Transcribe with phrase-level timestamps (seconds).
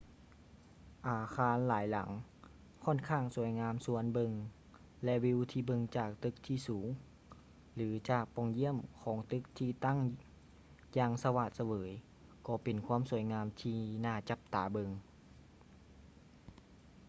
[1.07, 2.09] ອາຄານຫຼາຍຫຼັງ
[2.83, 4.31] ຄ້ອນຂ້າງສວຍງາມຊວນເບິ່ງ
[5.03, 6.87] ແລະ ວີວທີ່ເບິ່ງຈາກຕຶກທີ່ສູງ
[7.75, 9.99] ຫຼື ຈາກປ່ອງຢ້ຽມຂອງຕຶກທີ່ຕັ້ງ
[10.97, 11.91] ຢ່າງສະຫວາດສະເຫວີຍ
[12.47, 13.01] ກໍເປັນຄວາມ
[13.33, 14.89] ງາມທີ່ໜ້າຈັບຕາເບິ່ງ